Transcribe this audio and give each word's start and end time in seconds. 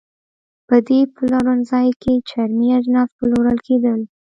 په 0.67 0.75
دې 0.87 0.99
پلورنځۍ 1.15 1.87
کې 2.01 2.13
چرمي 2.29 2.69
اجناس 2.77 3.09
پلورل 3.17 3.57
کېدل. 3.67 3.99